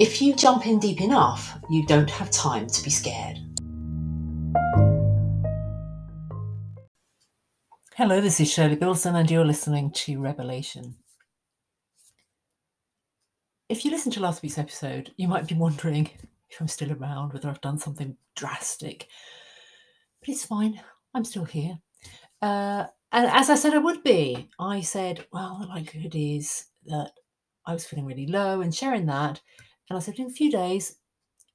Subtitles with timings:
[0.00, 3.38] if you jump in deep enough, you don't have time to be scared.
[7.94, 10.96] Hello, this is Shirley Bilson, and you're listening to Revelation.
[13.68, 16.08] If you listened to last week's episode, you might be wondering
[16.48, 19.06] if I'm still around, whether I've done something drastic.
[20.20, 20.80] But it's fine,
[21.12, 21.78] I'm still here.
[22.40, 27.12] Uh, and as I said I would be, I said, well, the likelihood is that
[27.66, 29.42] I was feeling really low and sharing that
[29.90, 30.96] and I said, in a few days,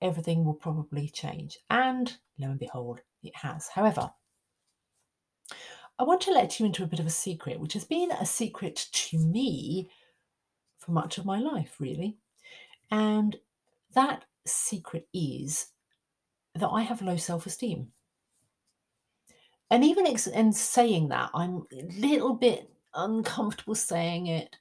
[0.02, 1.58] everything will probably change.
[1.70, 3.70] And lo and behold, it has.
[3.70, 4.12] However,
[5.98, 8.26] I want to let you into a bit of a secret, which has been a
[8.26, 9.90] secret to me
[10.78, 12.18] for much of my life, really.
[12.92, 13.38] And
[13.94, 15.68] that secret is
[16.56, 17.94] that I have low self esteem.
[19.72, 24.58] And even in saying that, I'm a little bit uncomfortable saying it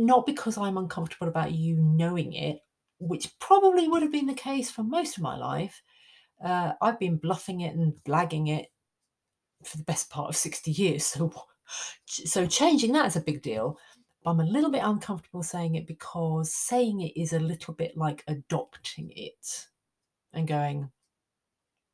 [0.00, 2.60] not because I'm uncomfortable about you knowing it,
[2.98, 5.82] which probably would have been the case for most of my life.
[6.42, 8.68] Uh, I've been bluffing it and blagging it
[9.62, 11.04] for the best part of 60 years.
[11.04, 11.32] So,
[12.06, 13.78] so changing that is a big deal.
[14.24, 17.96] But I'm a little bit uncomfortable saying it because saying it is a little bit
[17.96, 19.68] like adopting it
[20.32, 20.90] and going,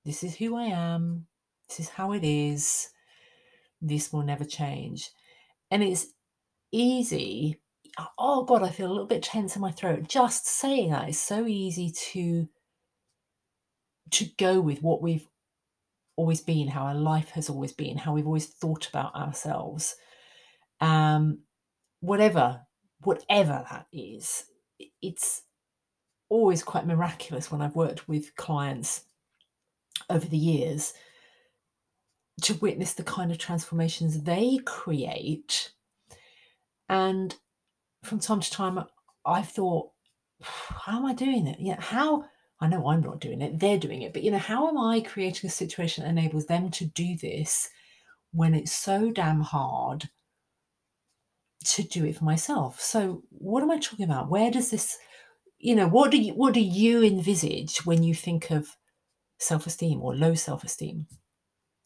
[0.04, 1.26] this is who I am,
[1.68, 2.88] this is how it is,
[3.82, 5.10] this will never change.
[5.70, 6.06] And it's
[6.72, 7.60] easy
[8.18, 10.08] oh god i feel a little bit tense in my throat.
[10.08, 12.48] Just saying that is so easy to
[14.10, 15.26] to go with what we've
[16.16, 19.96] always been how our life has always been how we've always thought about ourselves.
[20.80, 21.40] Um
[22.00, 22.62] whatever
[23.00, 24.44] whatever that is
[25.00, 25.42] it's
[26.28, 29.04] always quite miraculous when i've worked with clients
[30.10, 30.92] over the years
[32.42, 35.72] to witness the kind of transformations they create.
[36.88, 37.34] And
[38.06, 38.84] from time to time,
[39.24, 39.90] I've thought,
[40.40, 41.58] how am I doing it?
[41.60, 42.24] Yeah, how
[42.60, 45.00] I know I'm not doing it, they're doing it, but you know, how am I
[45.00, 47.68] creating a situation that enables them to do this
[48.32, 50.08] when it's so damn hard
[51.64, 52.80] to do it for myself?
[52.80, 54.30] So, what am I talking about?
[54.30, 54.96] Where does this,
[55.58, 58.76] you know, what do you what do you envisage when you think of
[59.38, 61.06] self-esteem or low self-esteem?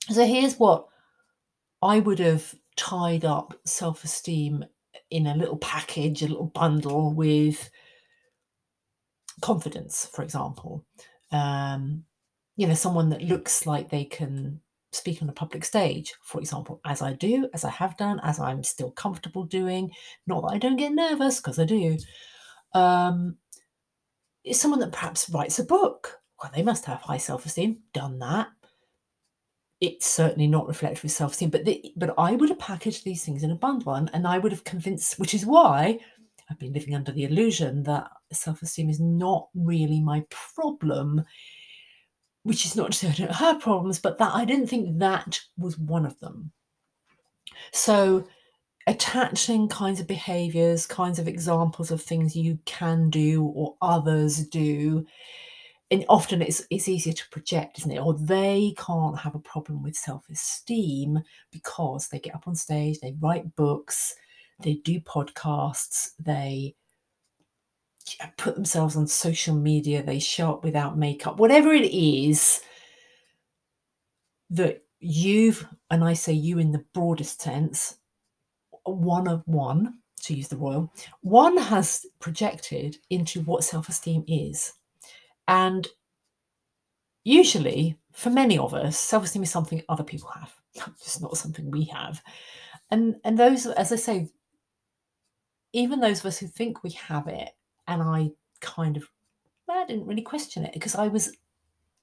[0.08, 0.86] So here's what
[1.82, 4.64] I would have tied up self-esteem
[5.10, 7.70] in a little package, a little bundle with
[9.40, 10.84] confidence, for example.
[11.32, 12.04] Um,
[12.56, 14.60] you know, someone that looks like they can
[14.92, 18.40] speak on a public stage, for example, as I do, as I have done, as
[18.40, 19.90] I'm still comfortable doing.
[20.26, 21.96] Not that I don't get nervous, because I do.
[22.74, 23.36] Um,
[24.44, 26.20] is someone that perhaps writes a book.
[26.42, 28.48] Well, they must have high self esteem, done that
[29.80, 33.42] it's certainly not reflective of self-esteem but the, but i would have packaged these things
[33.42, 35.98] in a bundle one, and i would have convinced which is why
[36.50, 41.24] i've been living under the illusion that self-esteem is not really my problem
[42.42, 46.18] which is not to have problems but that i didn't think that was one of
[46.20, 46.52] them.
[47.72, 48.26] So
[48.86, 55.06] attaching kinds of behaviors kinds of examples of things you can do or others do
[55.90, 57.98] and often it's it's easier to project, isn't it?
[57.98, 61.20] Or they can't have a problem with self-esteem
[61.50, 64.14] because they get up on stage, they write books,
[64.62, 66.74] they do podcasts, they
[68.36, 72.60] put themselves on social media, they show up without makeup, whatever it is
[74.50, 77.96] that you've, and I say you in the broadest sense,
[78.84, 84.72] one of one, to use the royal, one has projected into what self esteem is.
[85.50, 85.88] And
[87.24, 90.54] usually, for many of us, self esteem is something other people have.
[91.00, 92.22] It's not something we have.
[92.92, 94.28] And and those, as I say,
[95.72, 97.50] even those of us who think we have it,
[97.88, 98.30] and I
[98.60, 99.04] kind of,
[99.68, 101.36] I didn't really question it because I was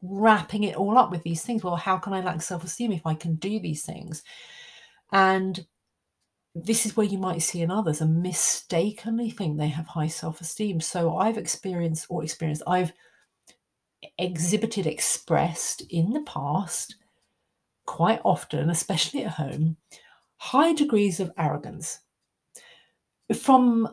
[0.02, 1.64] wrapping it all up with these things.
[1.64, 4.24] Well, how can I lack self esteem if I can do these things?
[5.14, 5.66] And
[6.54, 10.42] this is where you might see in others and mistakenly think they have high self
[10.42, 10.82] esteem.
[10.82, 12.92] So I've experienced or experienced, I've
[14.18, 16.96] exhibited, expressed in the past,
[17.86, 19.78] quite often, especially at home,
[20.38, 22.00] high degrees of arrogance.
[23.36, 23.90] From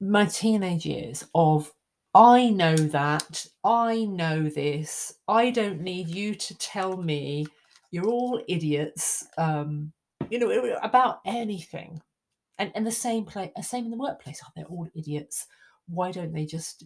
[0.00, 1.72] my teenage years, of
[2.14, 3.46] I know that.
[3.62, 5.12] I know this.
[5.28, 7.46] I don't need you to tell me
[7.90, 9.26] you're all idiots.
[9.36, 9.92] Um,
[10.30, 12.00] you know, about anything.
[12.58, 14.40] And and the same play, same in the workplace.
[14.42, 15.46] Oh, they all idiots?
[15.88, 16.84] Why don't they just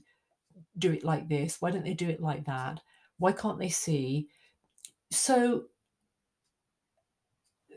[0.78, 1.56] do it like this?
[1.60, 2.80] Why don't they do it like that?
[3.18, 4.28] Why can't they see?
[5.10, 5.64] So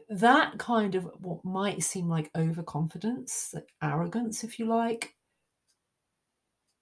[0.09, 5.15] that kind of what might seem like overconfidence, like arrogance, if you like,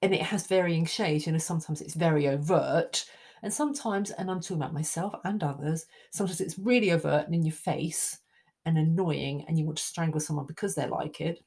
[0.01, 1.25] and it has varying shades.
[1.25, 3.05] You know, sometimes it's very overt,
[3.43, 7.43] and sometimes, and I'm talking about myself and others, sometimes it's really overt and in
[7.43, 8.19] your face
[8.65, 11.43] and annoying, and you want to strangle someone because they're like it.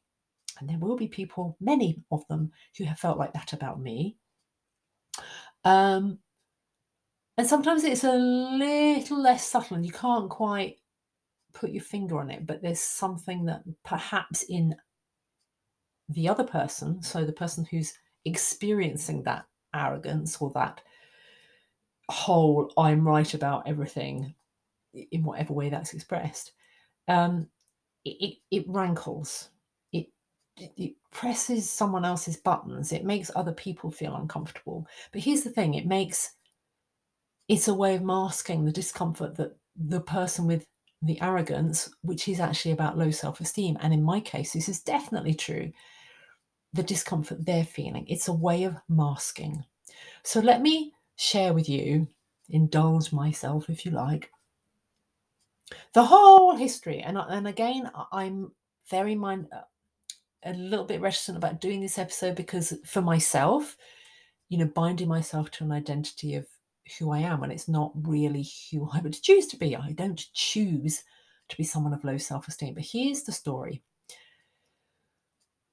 [0.58, 4.16] And there will be people, many of them, who have felt like that about me.
[5.64, 6.19] Um,
[7.37, 10.76] and sometimes it's a little less subtle and you can't quite
[11.52, 14.76] put your finger on it, but there's something that perhaps in
[16.08, 17.94] the other person, so the person who's
[18.25, 20.82] experiencing that arrogance or that
[22.11, 24.34] whole I'm right about everything
[24.93, 26.52] in whatever way that's expressed,
[27.08, 27.49] um,
[28.05, 29.49] it, it, it rankles.
[30.56, 32.93] It, presses someone else's buttons.
[32.93, 34.85] It makes other people feel uncomfortable.
[35.12, 36.33] But here's the thing it makes
[37.49, 40.67] it's a way of masking the discomfort that the person with
[41.03, 44.83] the arrogance, which is actually about low self esteem, and in my case, this is
[44.83, 45.71] definitely true,
[46.73, 48.07] the discomfort they're feeling.
[48.09, 49.65] It's a way of masking.
[50.23, 52.09] So let me share with you,
[52.49, 54.31] indulge myself if you like,
[55.93, 57.00] the whole history.
[57.00, 58.53] And, and again, I'm
[58.91, 59.49] very mind
[60.44, 63.76] a little bit reticent about doing this episode because for myself,
[64.49, 66.46] you know, binding myself to an identity of
[66.99, 69.76] who I am when it's not really who I would choose to be.
[69.76, 71.02] I don't choose
[71.49, 72.75] to be someone of low self esteem.
[72.75, 73.82] But here's the story.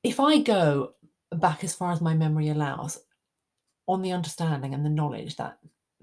[0.03, 0.93] If I go
[1.31, 2.99] back as far as my memory allows,
[3.87, 5.57] on the understanding and the knowledge that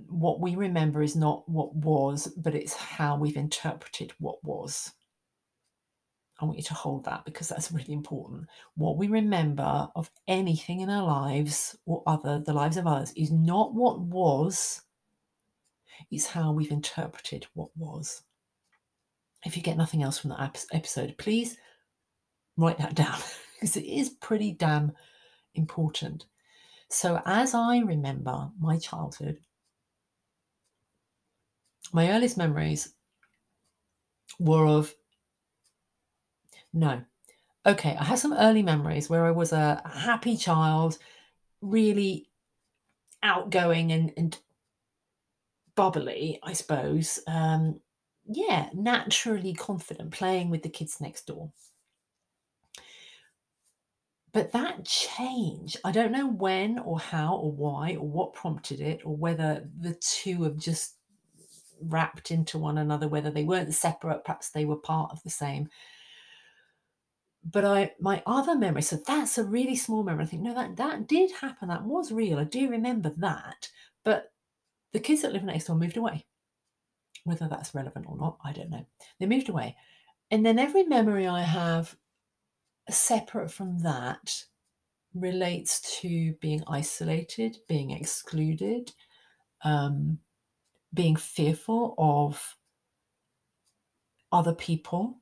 [0.09, 4.93] what we remember is not what was, but it's how we've interpreted what was.
[6.41, 8.47] I want you to hold that because that's really important.
[8.77, 13.31] What we remember of anything in our lives or other the lives of others is
[13.33, 14.83] not what was,
[16.11, 18.23] it's how we've interpreted what was.
[19.45, 21.57] If you get nothing else from that episode, please
[22.57, 23.19] write that down
[23.55, 24.93] because it is pretty damn
[25.55, 26.27] important.
[26.91, 29.39] So, as I remember my childhood,
[31.93, 32.95] my earliest memories
[34.39, 34.95] were of
[36.73, 37.03] no.
[37.67, 40.99] Okay, I have some early memories where I was a happy child,
[41.61, 42.29] really
[43.23, 44.39] outgoing and, and
[45.75, 47.19] bubbly, I suppose.
[47.27, 47.81] Um,
[48.27, 51.53] yeah, naturally confident, playing with the kids next door.
[54.33, 59.01] But that change, I don't know when or how or why or what prompted it,
[59.05, 60.97] or whether the two have just
[61.81, 65.69] wrapped into one another, whether they weren't separate, perhaps they were part of the same.
[67.45, 70.25] But I, my other memory, so that's a really small memory.
[70.25, 71.69] I think, no, that that did happen.
[71.69, 72.39] That was real.
[72.39, 73.69] I do remember that.
[74.05, 74.33] But
[74.93, 76.27] the kids that live next door moved away.
[77.25, 78.87] Whether that's relevant or not, I don't know.
[79.19, 79.77] They moved away.
[80.31, 81.97] And then every memory I have
[82.91, 84.45] separate from that
[85.15, 88.93] relates to being isolated, being excluded,
[89.63, 90.19] um,
[90.93, 92.57] being fearful of
[94.33, 95.19] other people.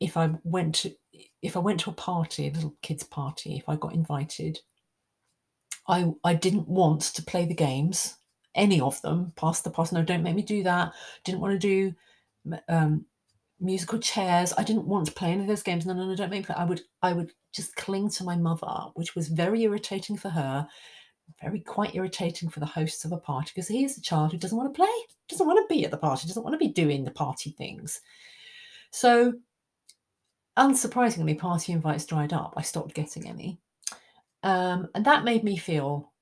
[0.00, 0.94] If I went to
[1.42, 4.60] if I went to a party, a little kids' party, if I got invited,
[5.86, 8.16] I I didn't want to play the games
[8.54, 10.92] any of them, Pass the parcel, No, don't make me do that.
[11.24, 11.94] Didn't want to do
[12.68, 13.04] um,
[13.60, 14.52] musical chairs.
[14.56, 15.86] I didn't want to play any of those games.
[15.86, 16.54] No, no, no, don't make me.
[16.56, 20.66] I would, I would just cling to my mother, which was very irritating for her,
[21.40, 24.56] very quite irritating for the hosts of a party because here's a child who doesn't
[24.56, 24.88] want to play,
[25.28, 28.00] doesn't want to be at the party, doesn't want to be doing the party things.
[28.90, 29.34] So,
[30.60, 32.54] unsurprisingly, party invites dried up.
[32.56, 33.58] I stopped getting any.
[34.42, 36.12] Um, and that made me feel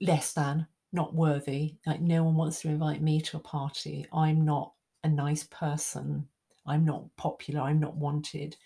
[0.00, 1.76] less than, not worthy.
[1.86, 4.06] Like no one wants to invite me to a party.
[4.12, 4.72] I'm not
[5.04, 6.26] a nice person.
[6.66, 7.60] I'm not popular.
[7.60, 8.56] I'm not wanted.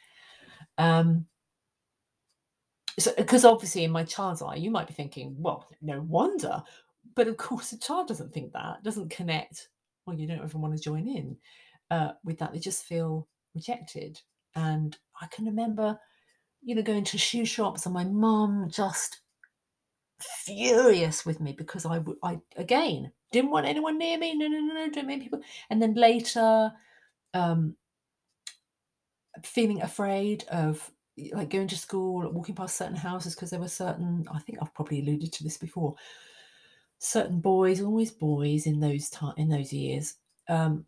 [0.79, 1.27] Um,
[2.99, 6.63] so, because obviously, in my child's eye, you might be thinking, well, no wonder.
[7.15, 9.69] But of course, a child doesn't think that, doesn't connect.
[10.07, 11.37] Well, you don't even want to join in
[11.91, 12.53] uh, with that.
[12.53, 14.21] They just feel rejected.
[14.55, 15.99] And I can remember,
[16.63, 19.21] you know, going to shoe shops and my mum just
[20.21, 24.35] furious with me because I I again didn't want anyone near me.
[24.35, 25.41] No, no, no, no, don't make people.
[25.71, 26.73] And then later,
[27.33, 27.77] um,
[29.45, 30.91] feeling afraid of
[31.33, 34.27] like going to school, walking past certain houses because there were certain.
[34.33, 35.95] I think I've probably alluded to this before.
[36.99, 40.17] Certain boys, always boys in those time in those years,
[40.51, 40.85] um,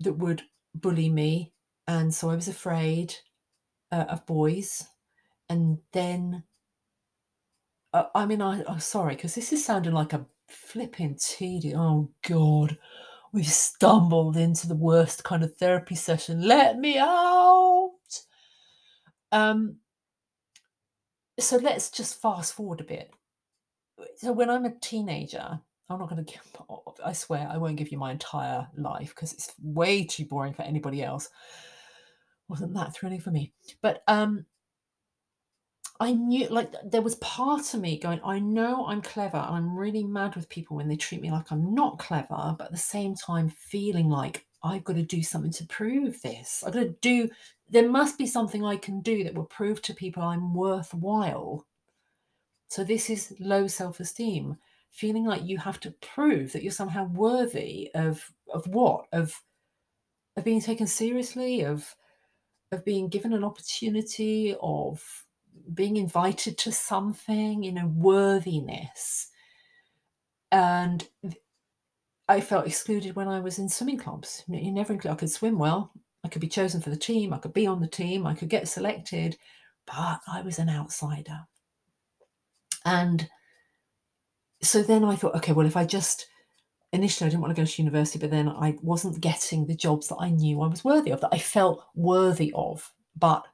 [0.00, 0.42] that would
[0.74, 1.53] bully me,
[1.86, 3.14] and so I was afraid
[3.92, 4.84] uh, of boys.
[5.48, 6.44] And then,
[7.92, 11.76] uh, I mean, I, I'm sorry because this is sounding like a flipping tedious.
[11.76, 12.78] Oh God,
[13.32, 16.42] we've stumbled into the worst kind of therapy session.
[16.42, 17.92] Let me out.
[19.32, 19.76] Um,
[21.38, 23.10] so let's just fast forward a bit.
[24.16, 25.60] So when I'm a teenager,
[25.90, 26.42] I'm not going to give,
[27.04, 30.62] I swear, I won't give you my entire life because it's way too boring for
[30.62, 31.28] anybody else.
[32.48, 33.52] Wasn't that thrilling for me?
[33.80, 34.44] But um,
[36.00, 39.76] I knew, like, there was part of me going, I know I'm clever and I'm
[39.76, 42.76] really mad with people when they treat me like I'm not clever, but at the
[42.76, 46.62] same time, feeling like I've got to do something to prove this.
[46.66, 47.30] I've got to do,
[47.70, 51.66] there must be something I can do that will prove to people I'm worthwhile.
[52.68, 54.56] So this is low self-esteem,
[54.90, 59.06] feeling like you have to prove that you're somehow worthy of of what?
[59.12, 59.40] Of
[60.36, 61.94] of being taken seriously, of
[62.74, 65.02] of being given an opportunity, of
[65.72, 69.28] being invited to something, you know, worthiness.
[70.52, 71.08] And
[72.28, 74.44] I felt excluded when I was in swimming clubs.
[74.48, 77.52] You never I could swim well, I could be chosen for the team, I could
[77.52, 79.36] be on the team, I could get selected,
[79.86, 81.40] but I was an outsider.
[82.84, 83.28] And
[84.62, 86.26] so then I thought, okay, well, if I just
[86.94, 90.08] initially I didn't want to go to university, but then I wasn't getting the jobs
[90.08, 93.44] that I knew I was worthy of, that I felt worthy of, but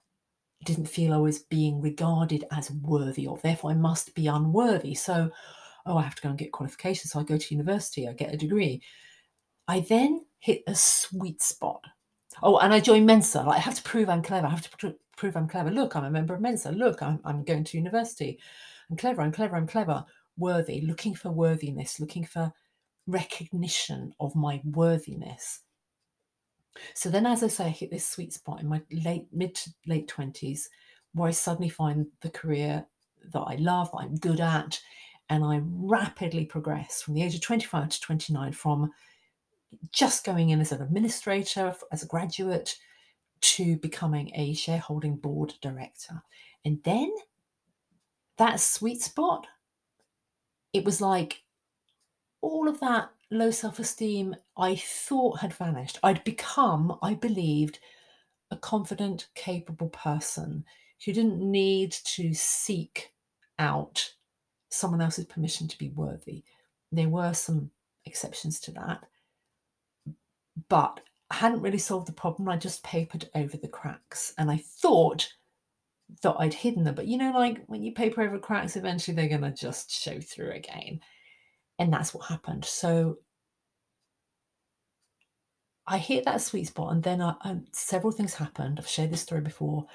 [0.64, 3.40] didn't feel I was being regarded as worthy of.
[3.40, 4.94] Therefore, I must be unworthy.
[4.94, 5.30] So,
[5.86, 7.12] oh, I have to go and get qualifications.
[7.12, 8.82] So I go to university, I get a degree.
[9.66, 11.82] I then hit a sweet spot.
[12.42, 13.42] Oh, and I joined Mensa.
[13.42, 14.46] Like, I have to prove I'm clever.
[14.46, 15.70] I have to pr- prove I'm clever.
[15.70, 16.72] Look, I'm a member of Mensa.
[16.72, 18.38] Look, I'm, I'm going to university.
[18.90, 19.22] I'm clever.
[19.22, 19.56] I'm clever.
[19.56, 20.04] I'm clever.
[20.36, 20.82] Worthy.
[20.82, 22.00] Looking for worthiness.
[22.00, 22.52] Looking for
[23.10, 25.60] recognition of my worthiness.
[26.94, 29.70] So then, as I say, I hit this sweet spot in my late, mid to
[29.86, 30.66] late 20s
[31.12, 32.86] where I suddenly find the career
[33.32, 34.80] that I love, that I'm good at,
[35.28, 38.90] and I rapidly progress from the age of 25 to 29 from
[39.92, 42.76] just going in as an administrator, as a graduate,
[43.40, 46.22] to becoming a shareholding board director.
[46.64, 47.12] And then
[48.38, 49.46] that sweet spot,
[50.72, 51.42] it was like
[52.42, 55.98] all of that low self esteem I thought had vanished.
[56.02, 57.78] I'd become, I believed,
[58.50, 60.64] a confident, capable person
[61.04, 63.12] who didn't need to seek
[63.58, 64.14] out
[64.70, 66.44] someone else's permission to be worthy.
[66.92, 67.70] There were some
[68.04, 69.04] exceptions to that,
[70.68, 72.48] but I hadn't really solved the problem.
[72.48, 75.32] I just papered over the cracks and I thought
[76.22, 76.96] that I'd hidden them.
[76.96, 80.20] But you know, like when you paper over cracks, eventually they're going to just show
[80.20, 81.00] through again.
[81.80, 82.64] And that's what happened.
[82.66, 83.16] So
[85.86, 87.34] I hit that sweet spot, and then I,
[87.72, 88.78] several things happened.
[88.78, 89.86] I've shared this story before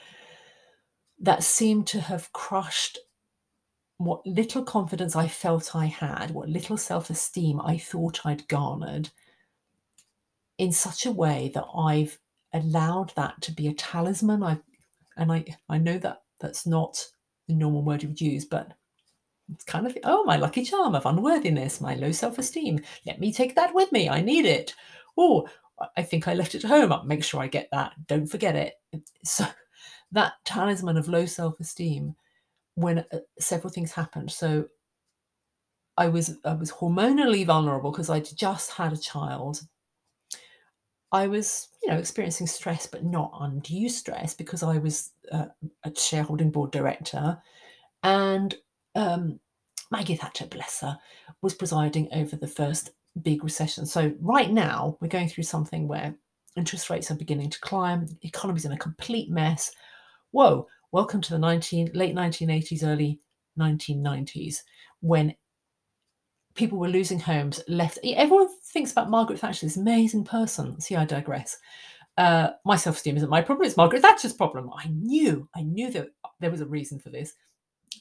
[1.20, 2.98] that seemed to have crushed
[3.98, 9.12] what little confidence I felt I had, what little self esteem I thought I'd garnered,
[10.58, 12.20] in such a way that I've
[12.52, 14.44] allowed that to be a talisman.
[14.44, 14.58] I
[15.16, 17.06] and I I know that that's not
[17.48, 18.74] the normal word you would use, but
[19.54, 22.80] it's kind of, oh, my lucky charm of unworthiness, my low self esteem.
[23.06, 24.10] Let me take that with me.
[24.10, 24.74] I need it.
[25.18, 25.48] Oh,
[25.98, 26.92] I think I left it at home.
[26.92, 27.94] I'll make sure I get that.
[28.08, 28.74] Don't forget it.
[29.24, 29.46] So
[30.12, 32.16] that talisman of low self esteem,
[32.76, 34.32] when uh, several things happened.
[34.32, 34.66] So
[35.98, 39.62] I was I was hormonally vulnerable because I'd just had a child.
[41.12, 45.46] I was, you know, experiencing stress, but not undue stress because I was uh,
[45.84, 47.38] a shareholding board director,
[48.04, 48.56] and
[48.96, 49.40] um,
[49.92, 50.98] Maggie Thatcher, bless her,
[51.42, 53.86] was presiding over the first big recession.
[53.86, 56.16] So right now we're going through something where
[56.56, 59.72] interest rates are beginning to climb, the economy's in a complete mess.
[60.32, 63.20] Whoa, welcome to the 19, late 1980s, early
[63.60, 64.58] 1990s,
[65.02, 65.36] when
[66.56, 68.00] people were losing homes left.
[68.04, 70.80] Everyone thinks about Margaret Thatcher, this amazing person.
[70.80, 71.58] See, I digress.
[72.18, 74.72] Uh, my self-esteem isn't my problem; it's Margaret Thatcher's problem.
[74.74, 76.08] I knew, I knew that
[76.40, 77.34] there was a reason for this.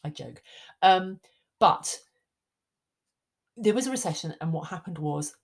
[0.04, 0.42] I joke.
[0.82, 1.20] Um,
[1.60, 1.98] but
[3.56, 5.36] there was a recession, and what happened was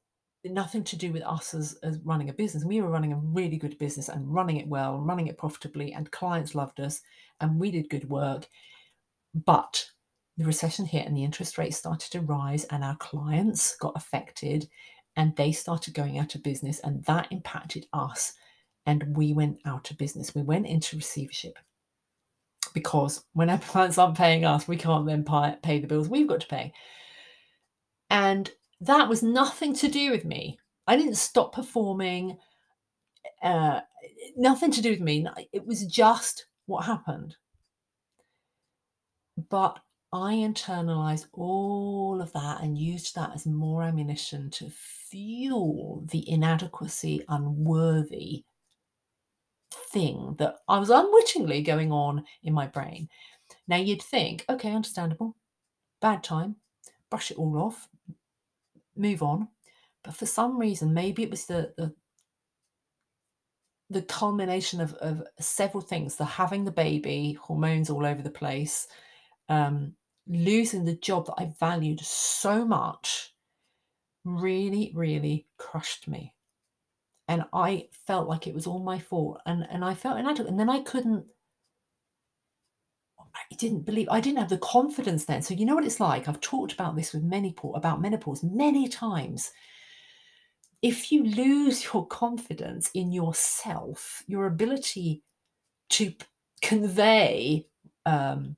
[0.45, 2.65] nothing to do with us as, as running a business.
[2.65, 6.11] We were running a really good business and running it well, running it profitably, and
[6.11, 7.01] clients loved us,
[7.41, 8.49] and we did good work.
[9.35, 9.87] But
[10.37, 14.69] the recession hit, and the interest rates started to rise, and our clients got affected,
[15.17, 18.33] and they started going out of business, and that impacted us,
[18.87, 20.35] and we went out of business.
[20.35, 21.59] We went into receivership.
[22.71, 26.29] Because when our clients aren't paying us, we can't then pay, pay the bills we've
[26.29, 26.73] got to pay.
[28.11, 28.51] And
[28.81, 30.59] that was nothing to do with me.
[30.87, 32.39] I didn't stop performing.
[33.43, 33.81] Uh,
[34.37, 35.27] nothing to do with me.
[35.53, 37.37] It was just what happened.
[39.49, 39.79] But
[40.13, 47.25] I internalized all of that and used that as more ammunition to fuel the inadequacy,
[47.29, 48.45] unworthy
[49.93, 53.09] thing that I was unwittingly going on in my brain.
[53.69, 55.37] Now you'd think, okay, understandable,
[56.01, 56.57] bad time,
[57.11, 57.89] brush it all off,
[58.97, 59.49] move on.
[60.03, 61.95] But for some reason, maybe it was the the,
[63.91, 68.89] the culmination of, of several things: the having the baby, hormones all over the place,
[69.49, 69.95] um,
[70.27, 73.35] losing the job that I valued so much,
[74.25, 76.35] really, really crushed me
[77.31, 80.59] and I felt like it was all my fault, and and I felt inadequate, and
[80.59, 81.25] then I couldn't.
[83.21, 85.41] I didn't believe I didn't have the confidence then.
[85.41, 86.27] So you know what it's like.
[86.27, 89.53] I've talked about this with many about menopause many times.
[90.83, 95.23] If you lose your confidence in yourself, your ability
[95.91, 96.13] to
[96.63, 97.69] convey
[98.07, 98.57] um,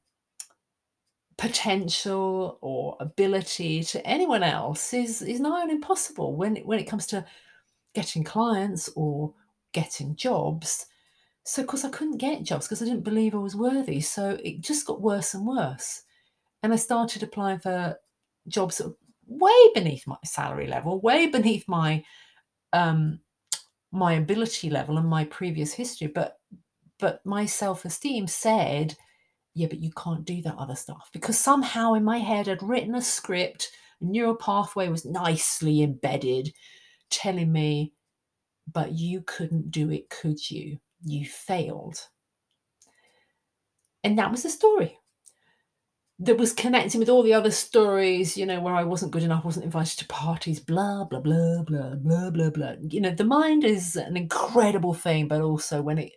[1.36, 7.22] potential or ability to anyone else is is on impossible when when it comes to
[7.94, 9.32] getting clients or
[9.72, 10.86] getting jobs.
[11.44, 14.00] So, of course, I couldn't get jobs because I didn't believe I was worthy.
[14.00, 16.02] So it just got worse and worse.
[16.62, 17.98] And I started applying for
[18.48, 18.96] jobs that were
[19.26, 22.04] way beneath my salary level, way beneath my
[22.72, 23.20] um,
[23.90, 26.06] my ability level and my previous history.
[26.06, 26.38] But
[26.98, 28.96] but my self esteem said,
[29.54, 32.94] yeah, but you can't do that other stuff because somehow in my head I'd written
[32.94, 36.52] a script, a neural pathway was nicely embedded
[37.12, 37.92] telling me,
[38.70, 40.78] but you couldn't do it, could you?
[41.04, 42.08] You failed.
[44.04, 44.98] And that was the story
[46.18, 49.44] that was connecting with all the other stories, you know, where I wasn't good enough,
[49.44, 52.74] wasn't invited to parties, blah, blah, blah, blah, blah, blah, blah.
[52.80, 56.12] You know, the mind is an incredible thing, but also when it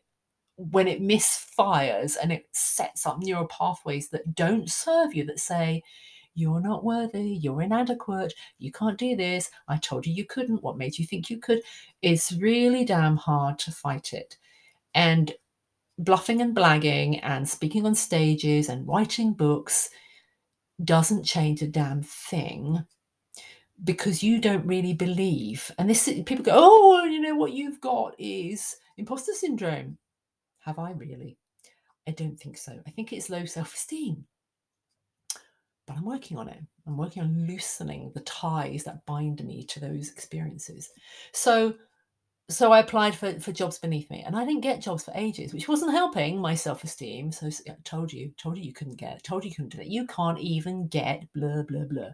[0.58, 5.84] when it misfires and it sets up neural pathways that don't serve you, that say,
[6.36, 10.78] you're not worthy, you're inadequate, you can't do this, I told you you couldn't, what
[10.78, 11.62] made you think you could?
[12.02, 14.38] It's really damn hard to fight it.
[14.94, 15.34] And
[15.98, 19.90] bluffing and blagging and speaking on stages and writing books
[20.84, 22.86] doesn't change a damn thing
[23.84, 25.72] because you don't really believe.
[25.78, 29.98] And this people go, oh, you know what you've got is imposter syndrome.
[30.60, 31.38] Have I really?
[32.08, 32.78] I don't think so.
[32.86, 34.26] I think it's low self esteem
[35.86, 36.60] but I'm working on it.
[36.88, 40.90] I'm working on loosening the ties that bind me to those experiences.
[41.34, 41.76] So
[42.48, 45.52] so I applied for, for jobs beneath me and I didn't get jobs for ages,
[45.52, 47.32] which wasn't helping my self-esteem.
[47.32, 49.88] So I told you, told you you couldn't get, told you you couldn't do that.
[49.88, 52.10] You can't even get blah, blah, blah.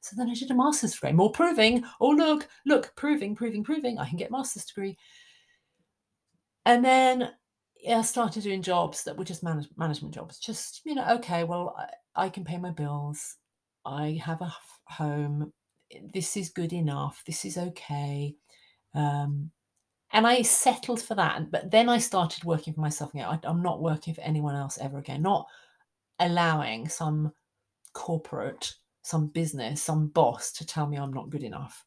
[0.00, 3.98] So then I did a master's degree, more proving, oh look, look, proving, proving, proving,
[3.98, 4.96] I can get master's degree.
[6.64, 7.32] And then
[7.80, 10.38] yeah, I started doing jobs that were just manage- management jobs.
[10.38, 11.76] Just, you know, okay, well,
[12.14, 13.36] I, can pay my bills.
[13.84, 15.52] I have a home.
[16.12, 17.22] This is good enough.
[17.26, 18.34] This is okay.
[18.94, 19.50] Um,
[20.12, 21.50] and I settled for that.
[21.50, 23.26] But then I started working for myself again.
[23.26, 25.22] I, I'm not working for anyone else ever again.
[25.22, 25.46] Not
[26.18, 27.32] allowing some
[27.94, 31.84] corporate, some business, some boss to tell me I'm not good enough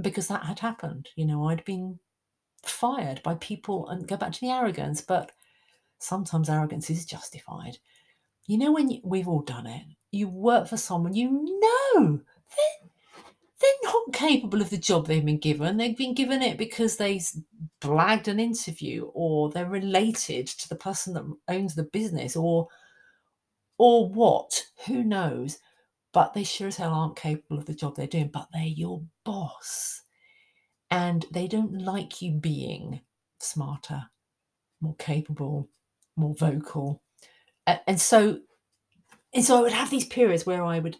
[0.00, 1.08] because that had happened.
[1.16, 1.98] You know, I'd been
[2.62, 5.32] fired by people and go back to the arrogance, but
[5.98, 7.78] sometimes arrogance is justified.
[8.46, 9.82] You know, when you, we've all done it,
[10.12, 12.20] you work for someone you know
[12.56, 12.88] they're,
[13.60, 15.76] they're not capable of the job they've been given.
[15.76, 17.20] They've been given it because they
[17.80, 22.68] blagged an interview or they're related to the person that owns the business or
[23.78, 25.58] or what, who knows?
[26.12, 29.02] But they sure as hell aren't capable of the job they're doing, but they're your
[29.24, 30.00] boss
[30.90, 33.00] and they don't like you being
[33.38, 34.04] smarter,
[34.80, 35.68] more capable,
[36.16, 37.02] more vocal.
[37.66, 38.40] And so,
[39.34, 40.96] and so I would have these periods where I would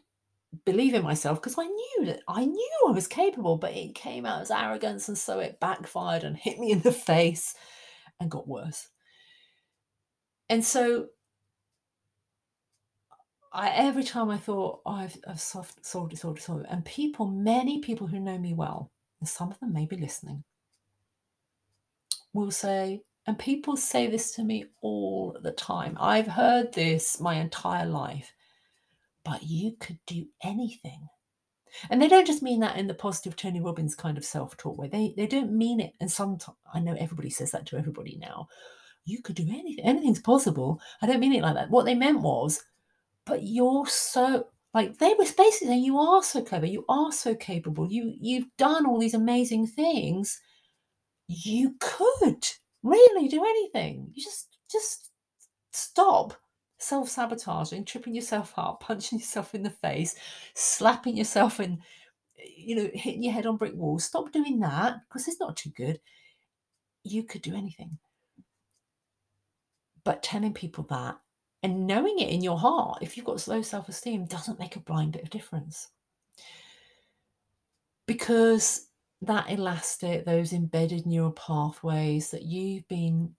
[0.64, 4.26] believe in myself because I knew that I knew I was capable, but it came
[4.26, 7.54] out as arrogance, and so it backfired and hit me in the face
[8.20, 8.88] and got worse.
[10.48, 11.06] And so
[13.52, 16.70] I, every time I thought, oh, I've, I've solved, solved it, solved it, solved it,
[16.70, 20.44] and people, many people who know me well, and some of them may be listening,
[22.32, 25.96] will say, and people say this to me all the time.
[26.00, 28.32] I've heard this my entire life,
[29.24, 31.08] but you could do anything.
[31.90, 34.78] And they don't just mean that in the positive Tony Robbins kind of self talk
[34.78, 34.88] way.
[34.88, 35.94] They they don't mean it.
[36.00, 38.48] And sometimes I know everybody says that to everybody now.
[39.04, 39.84] you could do anything.
[39.84, 40.80] Anything's possible.
[41.02, 41.70] I don't mean it like that.
[41.70, 42.62] What they meant was,
[43.24, 47.34] but you're so like they were basically saying you are so clever, you are so
[47.34, 50.40] capable, you you've done all these amazing things.
[51.28, 52.46] You could
[52.86, 54.10] really do anything.
[54.14, 55.10] You just just
[55.72, 56.34] stop
[56.78, 60.14] self-sabotaging, tripping yourself up, punching yourself in the face,
[60.54, 61.78] slapping yourself in,
[62.56, 64.04] you know, hitting your head on brick walls.
[64.04, 66.00] Stop doing that because it's not too good.
[67.02, 67.98] You could do anything.
[70.04, 71.18] But telling people that
[71.62, 74.80] and knowing it in your heart, if you've got low self esteem, doesn't make a
[74.80, 75.88] blind bit of difference.
[78.06, 78.85] Because
[79.22, 83.34] that elastic, those embedded neural pathways that you've been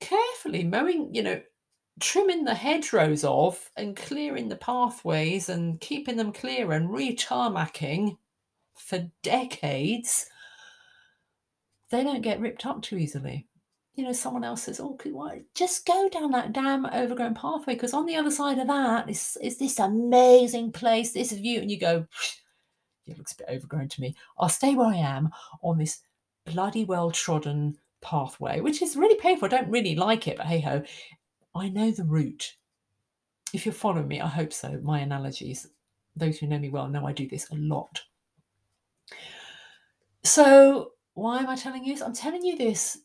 [0.00, 1.40] carefully mowing, you know,
[2.00, 8.16] trimming the hedgerows off and clearing the pathways and keeping them clear and re-tarmacking
[8.74, 10.26] for decades,
[11.90, 13.46] they don't get ripped up too easily.
[13.94, 14.98] You know, someone else says, "Oh,
[15.54, 19.38] just go down that damn overgrown pathway because on the other side of that is
[19.40, 22.06] is this amazing place, this view," and you go,
[23.06, 24.14] "It looks a bit overgrown to me.
[24.38, 25.30] I'll stay where I am
[25.62, 26.00] on this
[26.44, 29.46] bloody well trodden." pathway, which is really painful.
[29.46, 30.82] I don't really like it, but hey ho,
[31.54, 32.54] I know the route.
[33.52, 34.80] If you're following me, I hope so.
[34.82, 35.68] My analogies,
[36.14, 38.02] those who know me well know I do this a lot.
[40.22, 42.02] So, why am I telling you this?
[42.02, 42.98] I'm telling you this.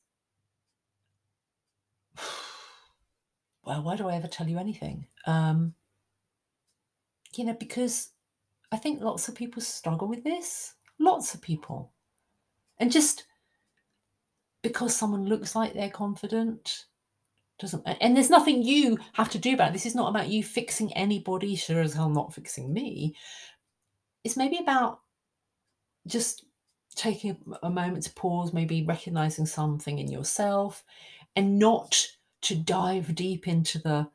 [3.65, 5.05] Well, why do I ever tell you anything?
[5.27, 5.75] Um,
[7.35, 8.09] you know, because
[8.71, 10.75] I think lots of people struggle with this.
[10.99, 11.91] Lots of people.
[12.79, 13.25] And just
[14.61, 16.85] because someone looks like they're confident
[17.59, 19.73] doesn't and there's nothing you have to do about it.
[19.73, 23.13] this is not about you fixing anybody sure as hell not fixing me
[24.23, 25.01] it's maybe about
[26.07, 26.45] just
[26.95, 30.83] taking a moment to pause maybe recognizing something in yourself
[31.35, 32.07] and not
[32.41, 34.07] to dive deep into the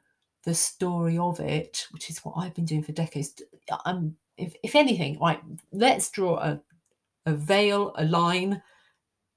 [0.45, 3.43] the story of it which is what i've been doing for decades
[3.85, 5.41] i'm if, if anything right
[5.73, 6.61] let's draw a
[7.27, 8.63] a veil a line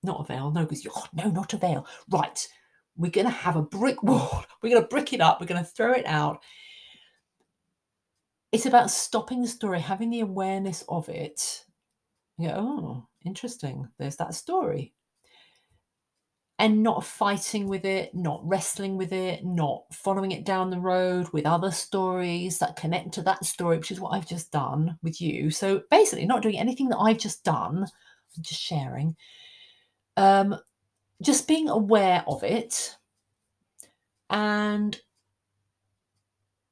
[0.04, 2.48] not a veil no because oh, no not a veil right
[2.98, 4.44] we're going to have a brick wall.
[4.62, 5.40] We're going to brick it up.
[5.40, 6.44] We're going to throw it out.
[8.52, 11.64] It's about stopping the story, having the awareness of it.
[12.42, 13.88] Go, oh, interesting.
[14.00, 14.94] There's that story.
[16.60, 21.30] And not fighting with it, not wrestling with it, not following it down the road
[21.30, 25.22] with other stories that connect to that story, which is what I've just done with
[25.22, 25.52] you.
[25.52, 29.16] So basically, not doing anything that I've just done, I'm just sharing.
[30.16, 30.58] Um,
[31.22, 32.98] just being aware of it
[34.30, 35.00] and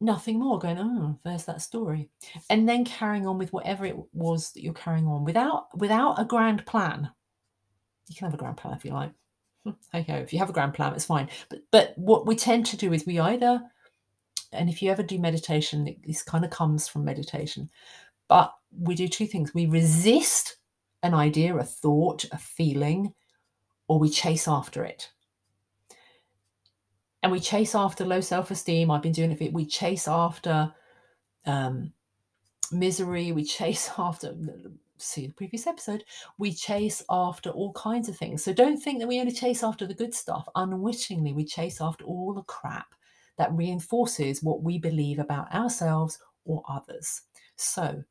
[0.01, 2.09] nothing more going oh there's that story
[2.49, 6.25] and then carrying on with whatever it was that you're carrying on without without a
[6.25, 7.09] grand plan
[8.07, 9.11] you can have a grand plan if you like
[9.93, 12.77] okay if you have a grand plan it's fine but but what we tend to
[12.77, 13.61] do is we either
[14.51, 17.69] and if you ever do meditation this kind of comes from meditation
[18.27, 20.57] but we do two things we resist
[21.03, 23.13] an idea a thought a feeling
[23.87, 25.09] or we chase after it.
[27.21, 28.91] And we chase after low self esteem.
[28.91, 29.53] I've been doing it.
[29.53, 30.73] We chase after
[31.45, 31.93] um,
[32.71, 33.31] misery.
[33.31, 34.35] We chase after,
[34.97, 36.03] see the previous episode,
[36.37, 38.43] we chase after all kinds of things.
[38.43, 40.47] So don't think that we only chase after the good stuff.
[40.55, 42.87] Unwittingly, we chase after all the crap
[43.37, 47.21] that reinforces what we believe about ourselves or others.
[47.55, 48.03] So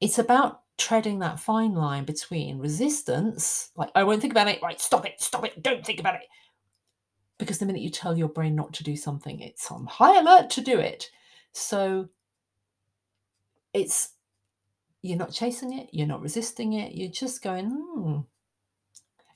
[0.00, 4.80] it's about treading that fine line between resistance, like, I won't think about it, right,
[4.80, 6.22] stop it, stop it, don't think about it.
[7.38, 10.50] Because the minute you tell your brain not to do something, it's on high alert
[10.50, 11.10] to do it.
[11.52, 12.08] So
[13.72, 14.13] it's,
[15.04, 18.20] you're not chasing it, you're not resisting it, you're just going, hmm.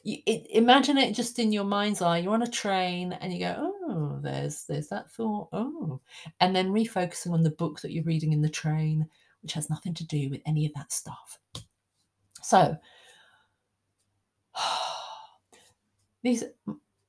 [0.03, 2.19] You, it, imagine it just in your mind's eye.
[2.19, 6.01] You're on a train and you go, oh, there's there's that thought, oh,
[6.41, 9.07] and then refocusing on the book that you're reading in the train,
[9.43, 11.39] which has nothing to do with any of that stuff.
[12.41, 12.77] So,
[16.23, 16.45] these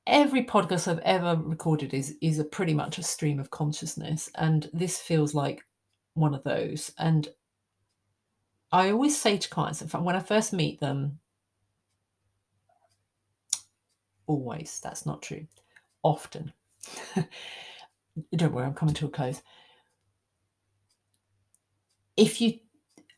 [0.05, 4.69] every podcast I've ever recorded is is a pretty much a stream of consciousness, and
[4.73, 5.63] this feels like
[6.15, 6.91] one of those.
[6.97, 7.29] And
[8.71, 11.19] I always say to clients, in fact, when I first meet them,
[14.27, 15.47] always that's not true,
[16.03, 16.53] often.
[18.35, 19.41] Don't worry, I'm coming to a close
[22.19, 22.59] if you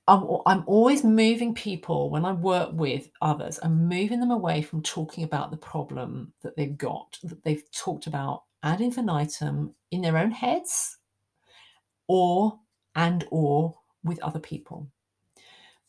[0.08, 4.82] I'm, I'm always moving people when I work with others, I'm moving them away from
[4.84, 10.18] talking about the problem that they've got, that they've talked about ad infinitum in their
[10.18, 10.98] own heads
[12.08, 12.60] or
[12.96, 14.88] and or with other people.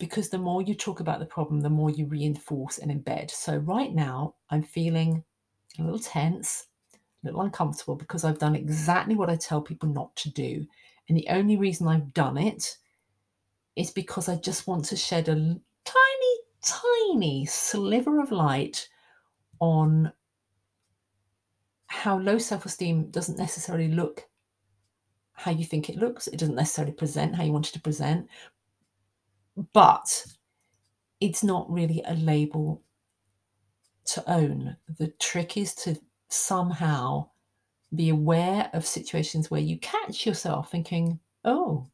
[0.02, 3.30] Because the more you talk about the problem, the more you reinforce and embed.
[3.30, 5.22] So right now, I'm feeling
[5.78, 10.16] a little tense, a little uncomfortable because I've done exactly what I tell people not
[10.16, 10.66] to do.
[11.08, 12.78] And the only reason I've done it
[13.76, 15.36] is because I just want to shed a
[15.84, 18.88] tiny, tiny sliver of light
[19.60, 20.12] on
[21.86, 24.24] how low self esteem doesn't necessarily look
[25.34, 26.26] how you think it looks.
[26.26, 28.26] It doesn't necessarily present how you want it to present.
[29.72, 30.26] But
[31.20, 32.82] it's not really a label
[34.06, 34.76] to own.
[34.98, 35.96] The trick is to
[36.28, 37.28] somehow
[37.94, 41.86] be aware of situations where you catch yourself thinking, oh,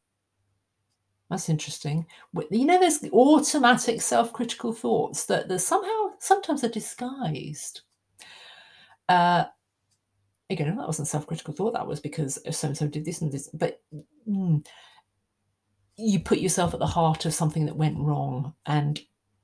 [1.29, 2.05] that's interesting.
[2.49, 7.81] You know, there's automatic self critical thoughts that somehow, sometimes are disguised.
[9.07, 9.45] Uh,
[10.49, 13.31] again, that wasn't self critical thought, that was because so and so did this and
[13.31, 13.47] this.
[13.53, 13.81] But
[14.27, 14.65] mm,
[15.99, 18.99] you put yourself at the heart of something that went wrong and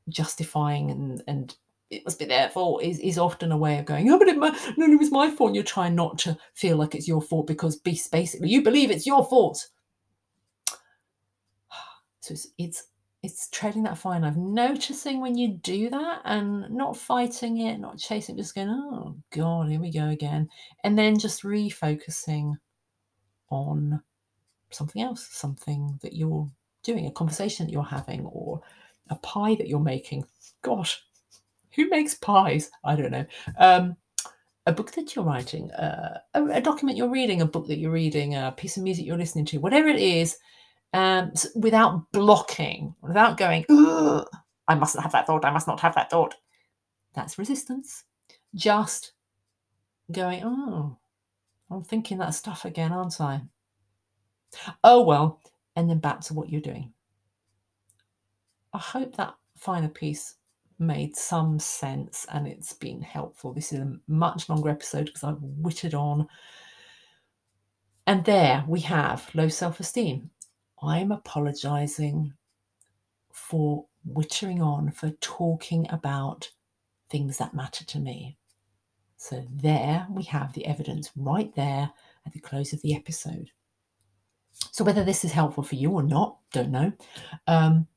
[0.09, 1.55] justifying and, and
[1.89, 4.37] it must be their fault is, is often a way of going, oh, but it,
[4.37, 4.51] no,
[4.85, 5.49] it was my fault.
[5.49, 9.07] And you're trying not to feel like it's your fault because basically you believe it's
[9.07, 9.67] your fault.
[12.21, 12.87] So it's, it's
[13.25, 17.97] it's treading that fine of noticing when you do that and not fighting it, not
[17.97, 20.47] chasing, just going, oh God, here we go again.
[20.83, 22.53] And then just refocusing
[23.49, 24.01] on
[24.71, 26.49] something else, something that you're
[26.83, 28.61] doing, a conversation that you're having, or
[29.09, 30.25] a pie that you're making.
[30.61, 31.01] Gosh,
[31.75, 32.71] who makes pies?
[32.83, 33.25] I don't know.
[33.57, 33.97] Um,
[34.65, 37.91] a book that you're writing, uh, a, a, document you're reading, a book that you're
[37.91, 40.37] reading, a piece of music you're listening to, whatever it is,
[40.93, 46.09] um, without blocking, without going, I mustn't have that thought, I must not have that
[46.09, 46.35] thought.
[47.13, 48.05] That's resistance.
[48.55, 49.11] Just
[50.11, 50.97] going, oh,
[51.69, 53.41] I'm thinking that stuff again, aren't I?
[54.83, 55.41] Oh, well,
[55.75, 56.91] and then back to what you're doing.
[58.73, 60.35] I hope that final piece
[60.79, 63.53] made some sense and it's been helpful.
[63.53, 66.27] This is a much longer episode because I've wittered on.
[68.07, 70.29] And there we have low self esteem.
[70.81, 72.33] I'm apologizing
[73.31, 76.49] for wittering on, for talking about
[77.09, 78.37] things that matter to me.
[79.17, 81.91] So there we have the evidence right there
[82.25, 83.49] at the close of the episode.
[84.71, 86.91] So whether this is helpful for you or not, don't know.
[87.47, 87.87] Um,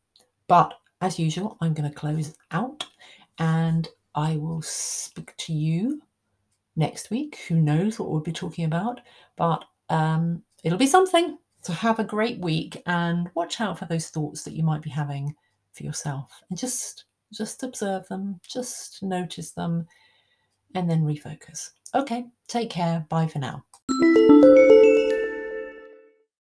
[0.46, 2.86] but as usual, I'm going to close out
[3.38, 6.02] and I will speak to you
[6.76, 7.38] next week.
[7.48, 9.00] Who knows what we'll be talking about,
[9.36, 11.38] but um, it'll be something.
[11.62, 14.90] So have a great week and watch out for those thoughts that you might be
[14.90, 15.34] having
[15.72, 19.86] for yourself and just just observe them, just notice them
[20.74, 21.70] and then refocus.
[21.94, 23.04] Okay, take care.
[23.08, 23.64] Bye for now.